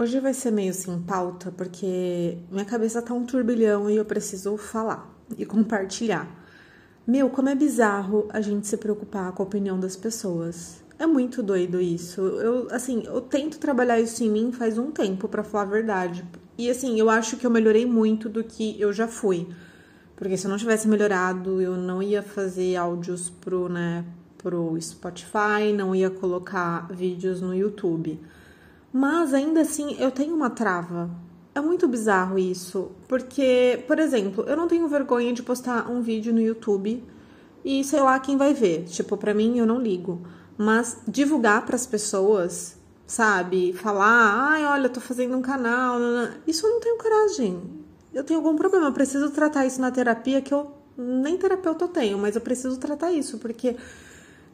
[0.00, 4.56] Hoje vai ser meio sem pauta, porque minha cabeça tá um turbilhão e eu preciso
[4.56, 6.26] falar e compartilhar.
[7.06, 10.82] Meu, como é bizarro a gente se preocupar com a opinião das pessoas.
[10.98, 12.22] É muito doido isso.
[12.22, 16.24] Eu, assim, eu tento trabalhar isso em mim faz um tempo, para falar a verdade.
[16.56, 19.48] E assim, eu acho que eu melhorei muito do que eu já fui.
[20.16, 24.02] Porque se eu não tivesse melhorado, eu não ia fazer áudios pro, né,
[24.38, 28.18] pro Spotify, não ia colocar vídeos no YouTube.
[28.92, 31.10] Mas ainda assim eu tenho uma trava.
[31.54, 36.32] É muito bizarro isso, porque, por exemplo, eu não tenho vergonha de postar um vídeo
[36.32, 37.02] no YouTube
[37.64, 38.84] e sei lá quem vai ver.
[38.84, 40.22] Tipo, para mim eu não ligo,
[40.56, 43.72] mas divulgar para as pessoas, sabe?
[43.72, 45.98] Falar, ai, olha, eu tô fazendo um canal,
[46.46, 47.60] isso eu não tenho coragem.
[48.12, 51.88] Eu tenho algum problema, eu preciso tratar isso na terapia que eu nem terapeuta eu
[51.88, 53.76] tenho, mas eu preciso tratar isso porque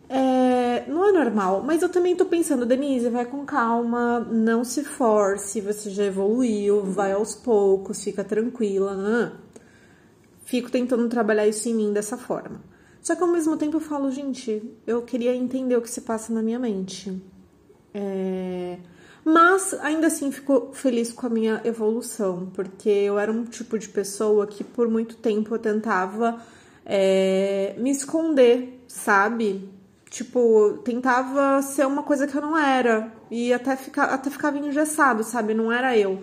[0.08, 0.55] é,
[0.86, 5.60] não é normal, mas eu também tô pensando, Denise, vai com calma, não se force,
[5.60, 8.94] você já evoluiu, vai aos poucos, fica tranquila.
[8.94, 9.32] Né?
[10.44, 12.60] Fico tentando trabalhar isso em mim dessa forma.
[13.00, 16.32] Só que ao mesmo tempo eu falo, gente, eu queria entender o que se passa
[16.32, 17.22] na minha mente.
[17.94, 18.78] É...
[19.24, 23.88] Mas ainda assim fico feliz com a minha evolução, porque eu era um tipo de
[23.88, 26.40] pessoa que por muito tempo eu tentava
[26.84, 29.68] é, me esconder, sabe?
[30.10, 33.12] Tipo, tentava ser uma coisa que eu não era.
[33.30, 35.52] E até, fica, até ficava engessado, sabe?
[35.52, 36.22] Não era eu.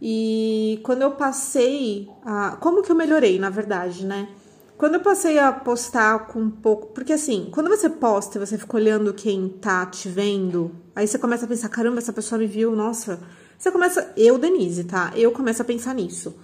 [0.00, 2.56] E quando eu passei a.
[2.56, 4.28] Como que eu melhorei, na verdade, né?
[4.76, 6.88] Quando eu passei a postar com um pouco.
[6.88, 11.18] Porque assim, quando você posta e você fica olhando quem tá te vendo, aí você
[11.18, 13.20] começa a pensar: caramba, essa pessoa me viu, nossa.
[13.56, 14.12] Você começa.
[14.16, 15.12] Eu, Denise, tá?
[15.14, 16.36] Eu começo a pensar nisso.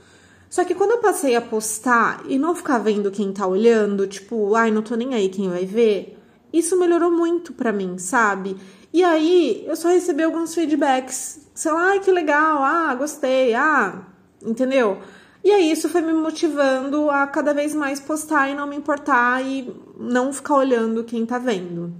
[0.48, 4.54] Só que quando eu passei a postar e não ficar vendo quem tá olhando, tipo,
[4.54, 6.19] ai, não tô nem aí quem vai ver,
[6.52, 8.56] isso melhorou muito para mim, sabe?
[8.92, 14.02] E aí eu só recebi alguns feedbacks, sei lá, ai que legal, ah, gostei, ah,
[14.44, 14.98] entendeu?
[15.42, 19.42] E aí isso foi me motivando a cada vez mais postar e não me importar
[19.44, 21.94] e não ficar olhando quem tá vendo.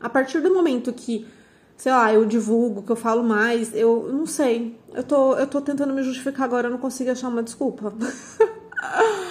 [0.00, 1.26] A partir do momento que,
[1.76, 4.78] sei lá, eu divulgo, que eu falo mais, eu não sei.
[4.92, 7.94] Eu tô, eu tô tentando me justificar agora, eu não consigo achar uma desculpa.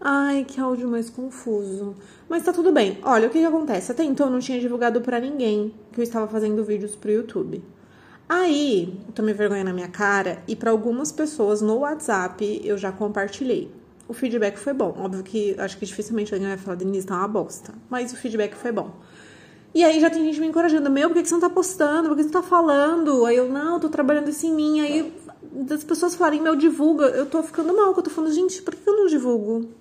[0.00, 1.94] Ai, que áudio mais confuso.
[2.26, 2.98] Mas tá tudo bem.
[3.02, 3.92] Olha, o que que acontece?
[3.92, 7.62] Até então eu não tinha divulgado para ninguém que eu estava fazendo vídeos pro YouTube.
[8.26, 12.90] Aí, eu tomei vergonha na minha cara e para algumas pessoas no WhatsApp eu já
[12.90, 13.70] compartilhei.
[14.08, 14.94] O feedback foi bom.
[14.96, 17.74] Óbvio que acho que dificilmente alguém vai falar, Denise, tá uma bosta.
[17.90, 18.94] Mas o feedback foi bom.
[19.74, 22.08] E aí já tem gente me encorajando, meu, por que, você não tá postando?
[22.08, 23.26] Por que você não tá falando?
[23.26, 24.80] Aí eu, não, tô trabalhando isso em mim.
[24.80, 25.12] Aí
[25.70, 27.04] as pessoas falarem, meu, divulga.
[27.06, 29.79] Eu tô ficando mal, que eu tô falando, gente, por que eu não divulgo?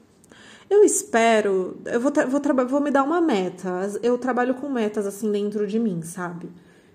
[0.69, 3.69] Eu espero, eu vou, vou, vou me dar uma meta.
[4.03, 6.49] Eu trabalho com metas assim dentro de mim, sabe?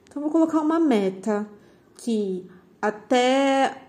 [0.09, 1.47] Então, eu vou colocar uma meta
[1.97, 2.47] que
[2.81, 3.83] até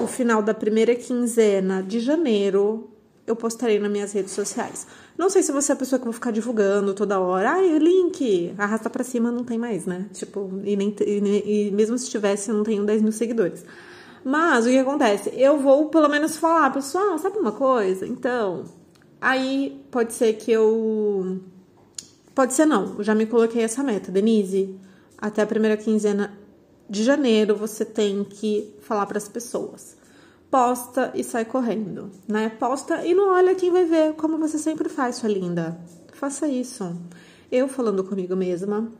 [0.00, 2.90] o final da primeira quinzena de janeiro
[3.26, 4.86] eu postarei nas minhas redes sociais.
[5.16, 7.52] Não sei se você é a pessoa que vai ficar divulgando toda hora.
[7.52, 10.06] Ai, link, arrasta pra cima, não tem mais, né?
[10.12, 13.64] Tipo, e, nem, e, e mesmo se tivesse, eu não tenho 10 mil seguidores.
[14.24, 15.30] Mas o que acontece?
[15.36, 18.06] Eu vou pelo menos falar, pessoal, sabe uma coisa?
[18.06, 18.64] Então,
[19.20, 21.40] Aí pode ser que eu.
[22.34, 24.10] Pode ser não, eu já me coloquei essa meta.
[24.10, 24.74] Denise,
[25.18, 26.32] até a primeira quinzena
[26.88, 29.96] de janeiro você tem que falar para as pessoas.
[30.50, 32.48] Posta e sai correndo, né?
[32.48, 35.78] Posta e não olha quem vai ver, como você sempre faz, sua linda.
[36.12, 36.96] Faça isso.
[37.52, 38.90] Eu falando comigo mesma.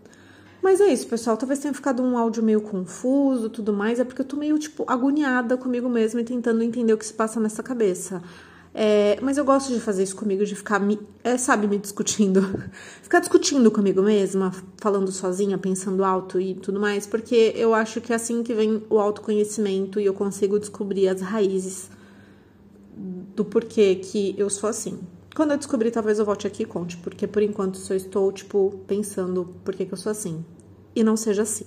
[0.63, 1.37] Mas é isso, pessoal.
[1.37, 3.99] Talvez tenha ficado um áudio meio confuso, tudo mais.
[3.99, 7.15] É porque eu tô meio, tipo, agoniada comigo mesma e tentando entender o que se
[7.15, 8.23] passa nessa cabeça.
[8.73, 12.41] É, mas eu gosto de fazer isso comigo, de ficar, me, é, sabe, me discutindo.
[13.03, 18.13] ficar discutindo comigo mesma, falando sozinha, pensando alto e tudo mais, porque eu acho que
[18.13, 21.91] é assim que vem o autoconhecimento e eu consigo descobrir as raízes
[23.35, 25.01] do porquê que eu sou assim.
[25.35, 28.81] Quando eu descobrir, talvez eu volte aqui e conte, porque por enquanto só estou, tipo,
[28.87, 30.45] pensando por que, que eu sou assim.
[30.95, 31.65] E não seja assim.